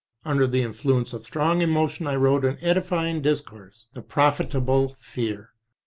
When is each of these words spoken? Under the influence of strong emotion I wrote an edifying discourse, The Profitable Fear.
Under 0.25 0.47
the 0.47 0.63
influence 0.63 1.13
of 1.13 1.25
strong 1.25 1.61
emotion 1.61 2.07
I 2.07 2.15
wrote 2.15 2.43
an 2.43 2.57
edifying 2.59 3.21
discourse, 3.21 3.85
The 3.93 4.01
Profitable 4.01 4.95
Fear. 4.99 5.51